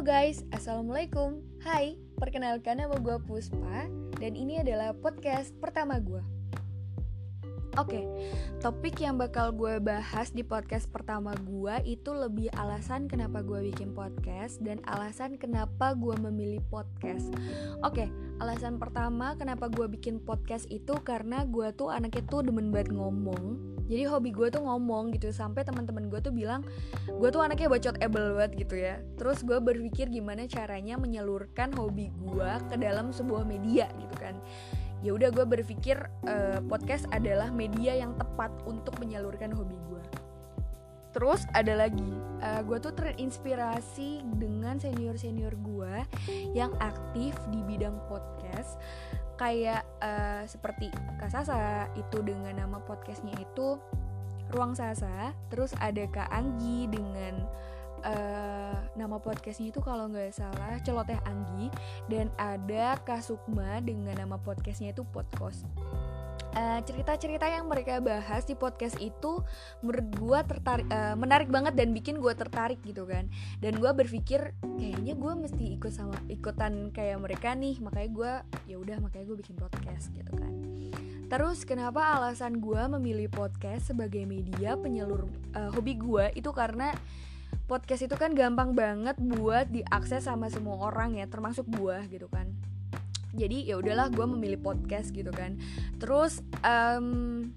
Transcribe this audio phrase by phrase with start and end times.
[0.00, 1.44] guys, Assalamualaikum.
[1.60, 3.84] Hai, perkenalkan nama gue Puspa
[4.16, 6.24] Dan ini adalah podcast pertama gue
[7.74, 8.06] Oke,
[8.62, 13.90] topik yang bakal gue bahas di podcast pertama gue itu lebih alasan kenapa gue bikin
[13.90, 17.34] podcast dan alasan kenapa gue memilih podcast.
[17.82, 18.06] Oke,
[18.38, 23.58] alasan pertama kenapa gue bikin podcast itu karena gue tuh anaknya tuh demen banget ngomong.
[23.90, 26.62] Jadi hobi gue tuh ngomong gitu sampai teman-teman gue tuh bilang
[27.10, 29.02] gue tuh anaknya bacot able banget gitu ya.
[29.18, 34.38] Terus gue berpikir gimana caranya menyalurkan hobi gue ke dalam sebuah media gitu kan
[35.04, 40.02] ya udah gue berpikir uh, podcast adalah media yang tepat untuk menyalurkan hobi gue
[41.12, 46.04] terus ada lagi uh, gue tuh terinspirasi dengan senior senior gue
[46.52, 48.76] yang aktif di bidang podcast.
[49.34, 53.80] Kayak uh, seperti Kak Sasa itu dengan nama podcastnya itu
[54.54, 55.34] Ruang Sasa.
[55.50, 57.42] Terus ada Kak Anggi dengan
[58.04, 61.72] uh, nama podcastnya itu kalau nggak salah celoteh Anggi
[62.06, 65.64] dan ada Kasukma dengan nama podcastnya itu Podcast.
[66.54, 69.42] Uh, cerita-cerita yang mereka bahas di podcast itu
[69.82, 73.26] menurut tertarik uh, menarik banget dan bikin gue tertarik gitu kan.
[73.58, 78.32] Dan gue berpikir kayaknya gue mesti ikut sama ikutan kayak mereka nih makanya gue
[78.70, 80.54] ya udah makanya gue bikin podcast gitu kan.
[81.26, 85.26] Terus kenapa alasan gue memilih podcast sebagai media penyalur
[85.58, 86.94] uh, hobi gue itu karena
[87.64, 92.52] podcast itu kan gampang banget buat diakses sama semua orang ya termasuk gua gitu kan.
[93.34, 95.58] Jadi ya udahlah gue memilih podcast gitu kan.
[95.98, 97.50] Terus um,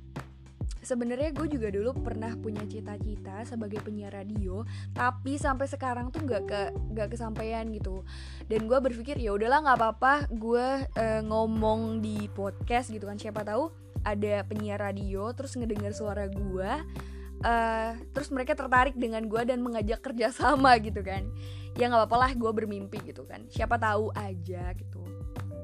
[0.81, 4.64] sebenarnya gue juga dulu pernah punya cita-cita sebagai penyiar radio
[4.95, 6.61] tapi sampai sekarang tuh nggak ke
[6.97, 8.02] nggak kesampaian gitu.
[8.49, 13.21] Dan gue berpikir ya udahlah nggak apa-apa gue uh, ngomong di podcast gitu kan.
[13.21, 13.69] Siapa tahu
[14.02, 16.71] ada penyiar radio terus ngedengar suara gue
[17.43, 21.27] uh, terus mereka tertarik dengan gue dan mengajak kerjasama gitu kan.
[21.77, 23.45] Ya nggak apa-apa lah gue bermimpi gitu kan.
[23.52, 25.02] Siapa tahu aja gitu.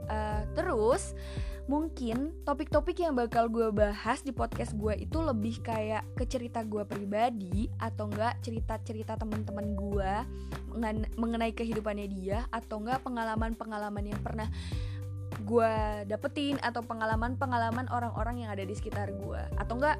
[0.09, 1.16] Uh, terus
[1.63, 6.84] mungkin topik-topik yang bakal gue bahas di podcast gue itu lebih kayak ke cerita gue
[6.84, 10.13] pribadi atau enggak cerita-cerita teman-teman gue
[11.16, 14.51] mengenai kehidupannya dia atau enggak pengalaman-pengalaman yang pernah
[15.40, 15.73] gue
[16.11, 19.97] dapetin atau pengalaman-pengalaman orang-orang yang ada di sekitar gue atau enggak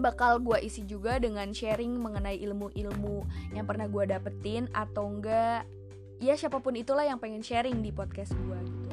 [0.00, 5.68] bakal gue isi juga dengan sharing mengenai ilmu-ilmu yang pernah gue dapetin atau enggak.
[6.22, 8.90] Ya siapa pun itulah yang pengen sharing di podcast gue gitu.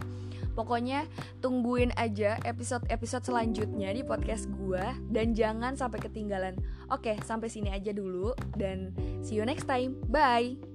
[0.58, 1.08] Pokoknya
[1.40, 6.60] tungguin aja episode-episode selanjutnya di podcast gue dan jangan sampai ketinggalan.
[6.92, 8.92] Oke sampai sini aja dulu dan
[9.24, 9.96] see you next time.
[10.12, 10.69] Bye